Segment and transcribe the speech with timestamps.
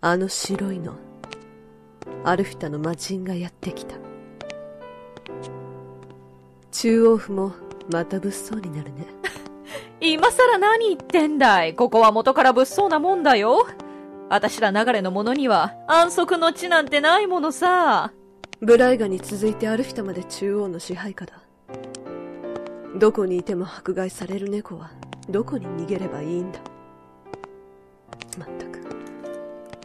[0.00, 0.94] あの白いの。
[2.24, 3.96] アルフィタの魔人がやってきた。
[6.70, 7.52] 中央府も
[7.90, 9.06] また物騒になるね。
[10.00, 13.66] 今更何言ってんだいここは元から物騒なもんだよ。
[14.28, 18.12] 私ら流れの者には安息の地なんてないものさ。
[18.60, 21.34] ブライガに続いてアルフィタまで中央の支配下だ。
[22.96, 24.90] どこにいても迫害される猫は
[25.28, 26.60] どこに逃げればいいんだ。
[28.38, 28.75] まったく、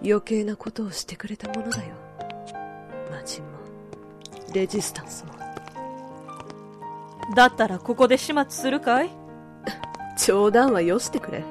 [0.04, 1.94] 余計なことをしてくれたものだよ。
[3.12, 3.48] 魔人も、
[4.54, 5.34] レジスタンスも。
[7.36, 9.10] だったらここで始末するかい？
[10.18, 11.44] 冗談はよしてくれ。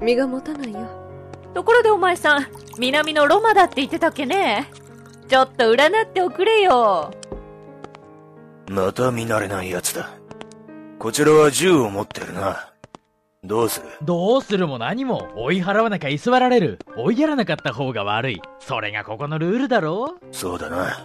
[0.00, 0.80] 身が持たないよ。
[1.54, 2.46] ところでお前さん、
[2.78, 4.70] 南のロマだって言ってたっけね？
[5.28, 7.12] ちょっと占っておくれよ。
[8.68, 10.10] また見慣れない奴だ。
[10.98, 12.71] こちらは銃を持ってるな。
[13.44, 13.86] どうする？
[14.02, 16.78] どうするも何も追い払わなきゃ居座られる。
[16.96, 18.42] 追いやらなかった方が悪い。
[18.60, 21.04] それがここのルールだろそうだな。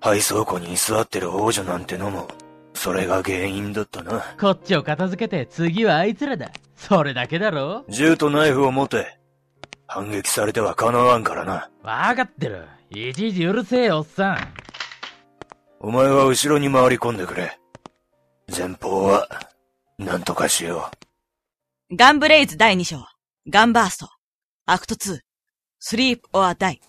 [0.00, 2.28] 廃倉庫に居座ってる王女なんてのも、
[2.72, 4.24] それが原因だったな。
[4.40, 6.50] こっちを片付けて次はあいつらだ。
[6.76, 9.18] それだけだろ銃とナイフを持て。
[9.86, 11.68] 反撃されては叶わんからな。
[11.82, 12.64] わかってる。
[12.88, 14.38] いちいちうるせえおっさん。
[15.78, 17.58] お前は後ろに回り込んでくれ。
[18.56, 19.28] 前方は、
[19.98, 20.96] なんとかしよう。
[21.96, 23.06] ガンブレイズ第2章。
[23.48, 24.08] ガンバースト。
[24.66, 25.20] アクト2。
[25.78, 26.80] スリープオアダイ。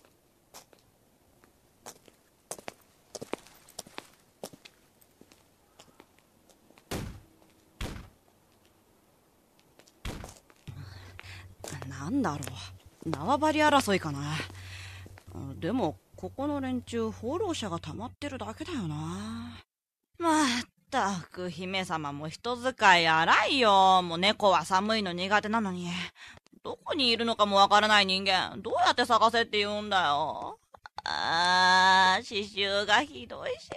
[11.87, 12.39] なんだろ
[13.05, 13.09] う。
[13.11, 14.33] 縄張り争いかな。
[15.59, 19.61] でも、ここの連中、放浪者が溜まってるだけだよな。
[20.17, 20.44] まあ
[21.13, 24.01] ったく、姫様も人使い荒いよ。
[24.01, 25.89] もう猫は寒いの苦手なのに。
[26.63, 30.57] どこにいるのかもわからない人間、どうやって探せって言うんだよ。
[31.03, 33.69] あー、刺繍がひどいし。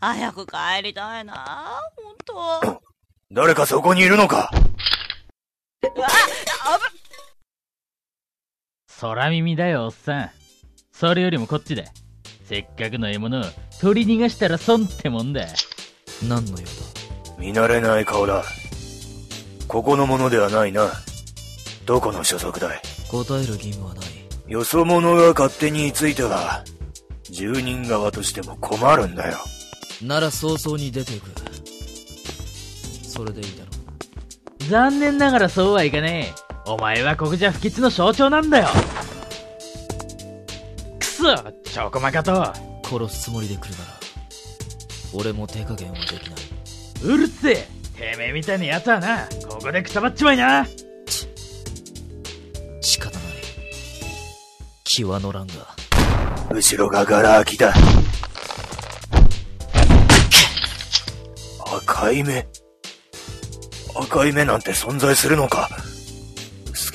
[0.00, 2.82] 早く帰りたいな、ほんと。
[3.30, 4.50] 誰かそこにいるのか
[5.82, 6.06] うわ
[6.64, 6.84] あぶ
[9.00, 10.30] 空耳だよ、おっさん。
[10.90, 11.84] それよりもこっちだ。
[12.44, 13.44] せっかくの獲物を
[13.78, 15.46] 取り逃がしたら損ってもんだ。
[16.22, 16.62] 何の用だ？
[17.38, 18.44] 見慣れない顔だ。
[19.68, 20.90] ここのものではないな。
[21.84, 22.82] どこの所属だい？
[23.10, 24.06] 答える義務はない。
[24.46, 26.64] よそ者が勝手については、
[27.30, 29.36] 住人側としても困るんだよ。
[30.02, 31.30] なら早々に出ていく。
[33.02, 33.70] それでいいだろ
[34.60, 34.70] う。
[34.70, 36.48] 残念ながらそうはいかねえ。
[36.70, 38.68] お前は国じ不吉の象徴なんだよ
[40.98, 42.52] くそチョコマカと
[42.84, 43.97] 殺すつもりで来るなら
[45.12, 46.40] 俺も手加減はできない。
[47.04, 47.54] うるせえ。
[47.96, 50.66] てめえみたいな奴はなここでくたばっちまいな。
[51.06, 51.28] ち
[52.80, 53.22] 仕方ない。
[54.84, 55.54] 気は乗らんが。
[56.50, 57.74] 後ろがガラ空きだ。
[61.84, 62.46] 赤い目。
[63.94, 65.68] 赤い目なんて存在するのか。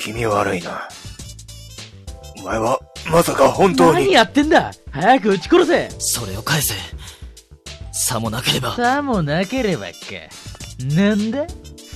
[0.04, 0.86] 気味悪いな。
[2.40, 2.78] お前は、
[3.10, 4.04] まさか本当に。
[4.04, 4.70] 何やってんだ。
[4.90, 5.90] 早く撃ち殺せ。
[5.98, 6.74] それを返せ。
[8.04, 8.76] さもなければ。
[8.76, 9.92] さもなければか。
[10.94, 11.46] なんだ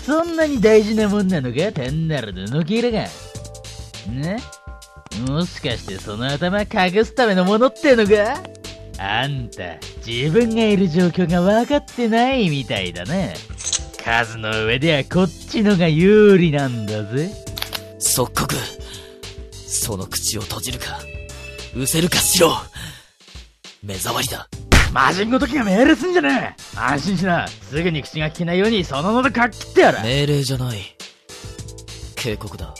[0.06, 1.70] そんなに大事なもんなのか？
[1.70, 3.06] 単なる布切れが。
[4.08, 4.38] ね？
[5.28, 8.40] もしかしてその頭隠すためのものってのか？
[8.98, 9.76] あんた、
[10.06, 13.14] 自分がいる状況が分かってないみたいだな。
[14.02, 17.30] 数の上ではこっちのが有利なんだぜ。
[17.98, 18.54] 即刻
[19.52, 21.00] その口を閉じるか
[21.74, 22.56] 失せるかしろ
[23.82, 24.48] 目障りだ
[24.92, 26.78] 魔人ごときが命令すんじゃねえ。
[26.78, 27.46] 安心しな。
[27.46, 30.00] すぐに口が聞けないようにその喉かっ切ってやる。
[30.02, 30.78] 命令じゃない。
[32.16, 32.74] 警告だ。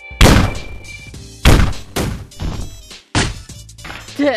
[4.17, 4.37] て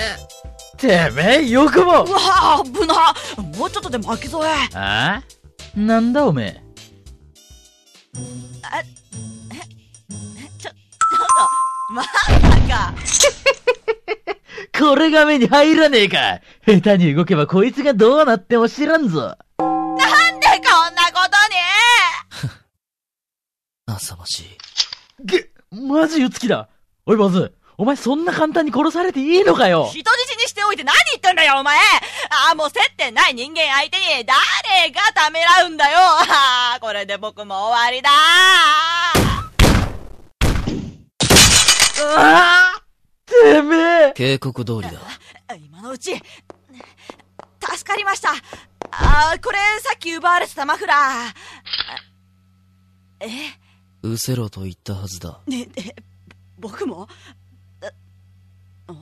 [0.77, 2.03] てめえよくも。
[2.03, 3.15] うわ危な。
[3.57, 4.51] もうちょっとで巻き添え。
[4.75, 5.23] ああ？
[5.79, 6.61] なんだおめえ？
[8.63, 8.83] あ
[11.93, 12.09] まさ
[12.69, 12.93] か
[14.77, 16.39] これが目に入らねえか。
[16.65, 19.19] 下手に動けばこいつがどうなっても知らんぞ。
[19.59, 21.37] なんでこんなこと
[23.91, 23.93] に？
[23.95, 24.57] 浅ましい。
[25.25, 26.69] げ、マジうつきだ。
[27.05, 29.89] おいバズ、お前そんな簡単に殺されていいのかよ。
[29.91, 31.77] 人質にしておいて何言ってんだよお前。
[31.77, 35.97] ああ、もう接点ない人間相手に誰がためらうんだよ。
[35.99, 38.09] ああ、これで僕も終わりだ。
[42.03, 42.80] ああ
[43.41, 43.75] てめ
[44.09, 44.91] え警告通りだ。
[45.57, 46.23] 今のうち、助
[47.85, 48.29] かりました。
[48.91, 53.25] あこれさっき奪われてたマフラー。
[53.25, 53.27] え？
[54.03, 55.39] 失せろと言ったはずだ。
[55.47, 55.95] ね、え、
[56.57, 57.07] 僕も？
[58.87, 58.93] あ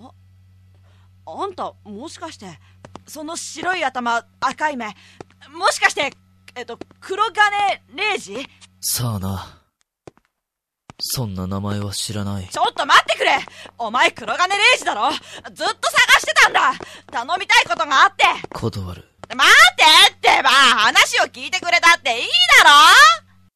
[1.25, 2.59] あんたもしかして
[3.07, 6.11] その白い頭赤い目もしかして
[6.55, 8.47] えっと黒金レイジ？
[8.81, 9.58] さあな。
[11.01, 12.47] そんな名前は知らない。
[12.49, 13.31] ちょっと待ってくれ
[13.77, 15.21] お前黒金レイジだろずっ
[15.55, 15.65] と探
[16.19, 16.73] してたんだ
[17.11, 19.05] 頼みたいことがあって断る。
[19.35, 22.27] 待ってってば話を聞いてくれたっていい
[22.63, 22.69] だ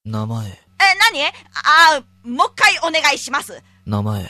[0.05, 0.53] ろ名前、え、
[1.11, 1.23] 何？
[1.25, 3.61] あー、もう一回お願いします。
[3.85, 4.29] 名前。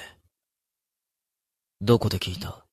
[1.82, 2.64] どこで聞いた？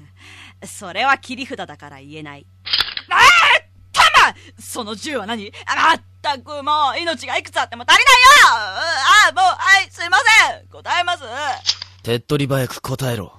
[0.66, 2.46] それは切り札だから言えない。
[4.58, 5.52] その銃は何？
[5.66, 8.20] あまったくもう命がいくつあっても足りないよ！
[9.28, 10.68] あーもう、はい、すいません。
[10.68, 11.24] 答えます。
[12.02, 13.32] 手っ取り早く答えろ。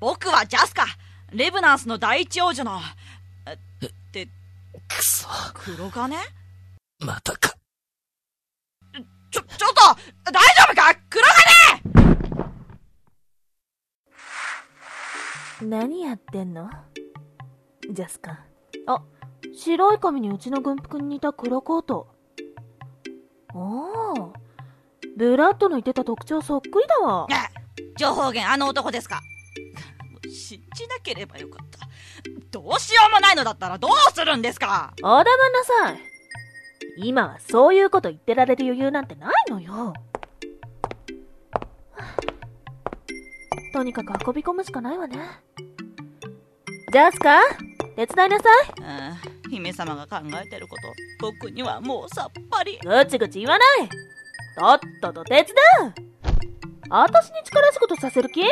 [0.00, 0.86] 僕はジャスカ。
[1.30, 2.80] レブナンスの第一王女の、
[3.46, 3.52] え
[3.86, 4.26] って、
[4.88, 5.28] くそ。
[5.54, 6.16] 黒金？
[7.00, 7.54] またか。
[9.30, 9.74] ちょ、ちょっ
[10.24, 10.32] と！
[10.32, 10.94] 大丈夫か？
[11.10, 11.26] 黒
[15.60, 15.68] 金！
[15.68, 16.70] 何やってんの？
[17.92, 18.40] ジャスカ。
[18.86, 19.02] あ、
[19.58, 22.06] 白い髪にうちの軍服に似た黒コート。
[23.52, 24.30] おー。
[25.16, 27.26] ブラッドの言ってた特徴そっくりだわ。
[27.98, 29.20] 情報源あの男ですか
[30.30, 31.88] 信じなければよかった。
[32.52, 35.98] どうしようもないのだったらどうするんですかお黙んなさい。
[36.98, 39.92] 今はそういうこと言ってられる余裕なんてないのよ。
[43.72, 45.18] とにかく運び込むしかないわね。
[46.92, 47.40] ジャスカ
[47.96, 48.44] 手伝いなさ
[48.76, 50.82] うん、姫様が考えてること、
[51.20, 52.74] 僕にはもうさっぱり。
[52.74, 52.78] い。
[52.78, 53.88] ぐちぐち言わない。
[54.56, 55.94] とっとと手伝う。
[56.90, 58.42] 私に力仕事させる気？
[58.42, 58.48] ね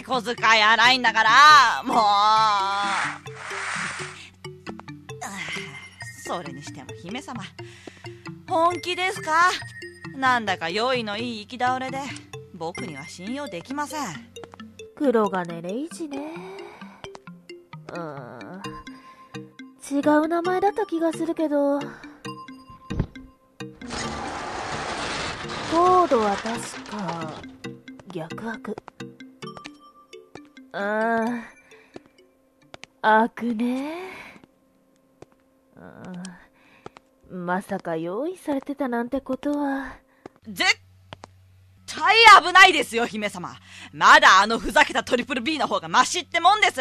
[0.00, 1.98] え、小遣い荒いんだから、もう。
[6.26, 7.42] それにしても姫様、
[8.48, 9.50] 本気ですか？
[10.16, 12.00] なんだか用意のいい行き倒れで、
[12.54, 14.08] 僕には信用できません。
[14.96, 16.32] 黒金レイジね。
[17.92, 18.47] うーん。
[19.90, 21.78] 違う名前だった気がするけど。
[21.80, 26.50] コードは確
[26.90, 27.32] か、
[28.12, 28.76] 逆悪。
[30.72, 31.42] あー、
[33.02, 33.94] 悪ね。
[37.30, 39.96] うんまさか用意されてたなんてことは。
[40.46, 40.64] 絶
[41.86, 43.54] 対危ないですよ、姫様。
[43.92, 46.80] まだあのふざけたトリプル B の方がマシってもんです。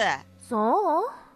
[0.49, 1.26] そう？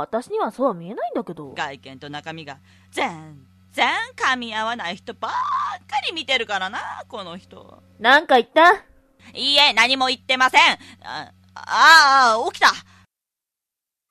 [0.00, 1.52] 私にはそうは見えないんだけど。
[1.54, 2.58] 外見と中身が
[2.90, 7.82] 全然噛み合わない人ばっかり見てるからな、この人。
[7.98, 8.74] なんか言った？
[9.32, 10.60] いいえ、何も言ってません。
[11.02, 12.68] あ、ああ、起きた。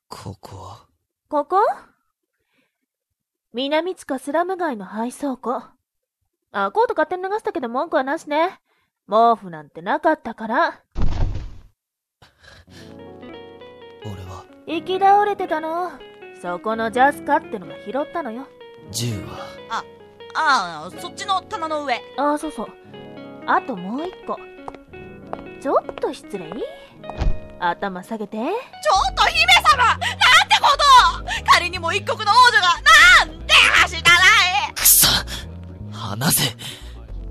[0.08, 0.86] ここは、
[1.28, 1.56] ここ？
[3.52, 5.62] 南地下スラム街の配送庫。
[6.52, 8.60] あ、コート勝手に流したけど文句はなしね。
[9.08, 10.82] 毛布なんてなかったから。
[14.66, 15.92] 俺は、行き倒れてたの。
[16.40, 18.46] そこのジャスカってのが拾ったのよ。
[18.90, 19.84] 銃は、
[20.34, 22.00] ああ、そっちの棚の上。
[22.18, 22.68] あ、そうそう。
[23.46, 24.38] あともう一個。
[25.60, 26.46] ちょっと失礼
[27.60, 28.36] 頭下げて。
[28.36, 28.48] ちょっ
[29.14, 30.08] と姫様なんて
[30.60, 30.66] こ
[31.44, 32.68] と仮にも一国の王女が、
[33.26, 34.16] なんてはしたな
[34.68, 35.08] いくそ
[35.92, 36.54] 離せ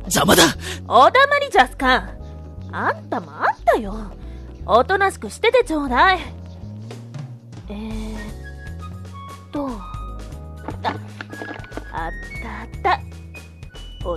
[0.02, 0.44] 邪魔だ
[0.88, 2.16] お黙りジャスカ
[2.72, 4.12] あんたもあったよ。
[4.66, 6.20] おとなしくしててちょうだい。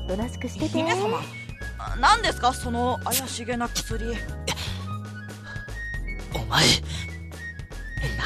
[0.06, 0.68] となしくしてて。
[0.68, 1.20] 姫様
[2.00, 4.14] 何ですかその怪しげな薬。
[6.34, 6.64] お前、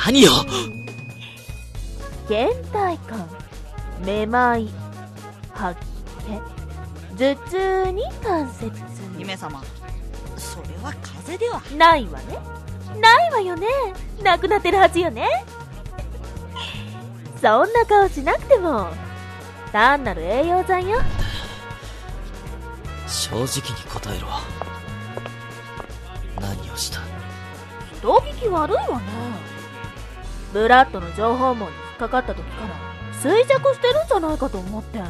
[0.06, 0.32] 何よ
[2.28, 3.28] 倦怠感、
[4.04, 4.68] めまい、
[5.52, 5.86] 吐き
[7.16, 9.18] 気、頭痛に関節痛。
[9.18, 9.62] 姫様、
[10.36, 11.60] それは風邪では。
[11.76, 12.38] ないわね。
[13.00, 13.66] ないわよね。
[14.22, 15.28] なくなってるはずよね。
[17.40, 18.88] そんな顔しなくても、
[19.72, 20.98] 単なる栄養剤よ。
[23.10, 24.28] 正直に答えろ。
[26.40, 27.00] 何をした？
[27.98, 29.04] 人聞き悪いわね。
[30.52, 32.74] ブラッドの情報網に引っかかった時から
[33.20, 35.00] 衰弱してるんじゃないかと思って。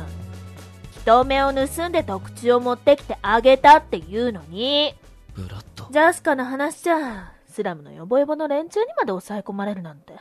[1.03, 4.95] 人目を盗んで特注を持ってきてあげたっていうのに、
[5.35, 10.15] ブラッドジャスカの話じゃ、スラムのヨボヨボの連中にまで抑え込まれるなんて。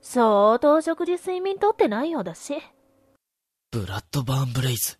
[0.00, 2.62] 相当食事睡眠とってないようだし。
[3.72, 4.98] ブラッドバーンブレイズ。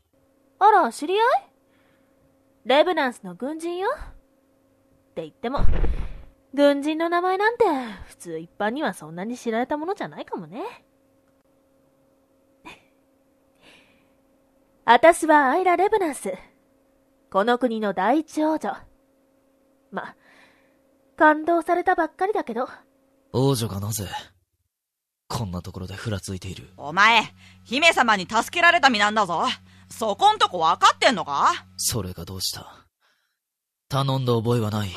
[0.58, 1.47] あら、知り合い？
[2.68, 3.88] レブナンスの軍人よ。
[3.96, 5.60] って言っても、
[6.52, 7.64] 軍人の名前なんて、
[8.08, 10.62] 普通一般にはそんなに知られたものじゃないかもね。
[14.84, 16.34] あたしはアイラ・レブナンス。
[17.30, 18.76] この国の第一王女。
[19.90, 20.14] ま、
[21.16, 22.68] 感動されたばっかりだけど。
[23.32, 24.04] 王女がなぜ、
[25.26, 26.68] こんなところでふらついている？
[26.76, 27.22] お前、
[27.64, 29.46] 姫様に助けられた身なんだぞ。
[29.90, 31.52] そこんとこ分かってんのか？
[31.76, 32.86] それがどうした？
[33.88, 34.90] 頼んだ覚えはない。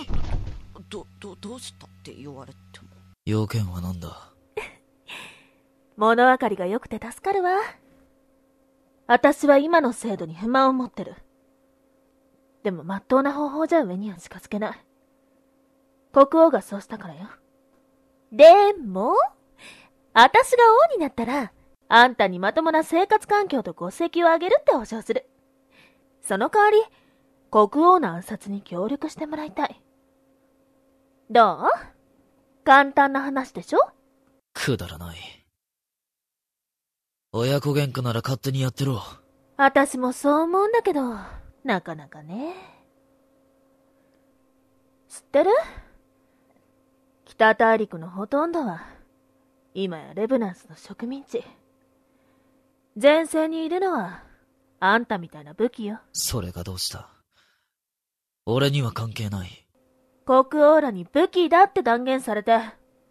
[0.89, 2.88] ど、ど、どうしたって言われても？
[3.25, 4.31] 要件は何だ？
[5.98, 7.51] 物分かりが良くて助かるわ。
[9.07, 11.15] 私は今の制度に不満を持ってる。
[12.63, 14.86] でも、まっとうな方法じゃ上には近づけない。
[16.13, 17.29] 国王がそうしたからよ。
[18.31, 19.15] でも、
[20.13, 20.57] 私が
[20.91, 21.51] 王になったら、
[21.93, 25.29] あんたにまともな生活環境と戸籍をあげるって保証する。
[26.21, 26.77] その代わり、
[27.51, 29.81] 国王の暗殺に協力してもらいたい。
[31.29, 31.69] どう？
[32.63, 33.79] 簡単な話でしょ？
[34.53, 35.17] くだらない。
[37.33, 39.01] 親子喧嘩なら勝手にやってろ。
[39.57, 41.01] 私もそう思うんだけど、
[41.65, 42.55] なかなかね。
[45.10, 45.51] 知ってる？
[47.25, 48.88] 北大陸のほとんどは、
[49.74, 51.43] 今やレブナンスの植民地。
[53.00, 54.24] 前線にいるのは、
[54.79, 56.00] あんたみたいな武器よ。
[56.12, 57.10] それがどうした？
[58.45, 59.67] 俺には関係ない。
[60.25, 62.60] 国王らに武器だって断言されて、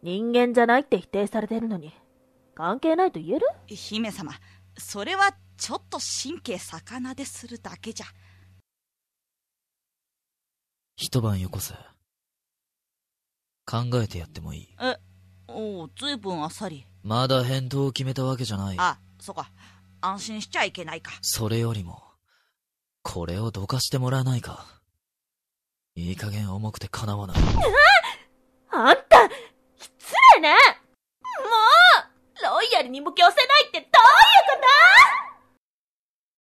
[0.02, 1.94] 人間じゃないって否定されてるのに、
[2.54, 3.46] 関係ないと言える？
[3.68, 4.32] 姫様、
[4.76, 8.06] それはちょっと神経逆なでするだけじゃ。
[10.96, 11.75] 一晩よこせ。
[13.64, 14.76] 考えてやってもいい。
[14.80, 14.99] え、
[15.49, 16.87] おう、ずいぶんあっさり。
[17.02, 18.76] まだ返答を決めたわけじゃない。
[18.78, 19.50] あ、そうか。
[20.00, 21.12] 安心しちゃいけないか。
[21.21, 22.03] それよりも、
[23.03, 24.65] これをどかしてもらえないか。
[25.95, 27.37] いい加減重くて叶わない。
[28.73, 29.29] あんた、
[29.79, 30.57] 失礼ねも
[32.41, 33.91] うロイヤルにも強せないってどういうこ
[35.27, 35.29] と？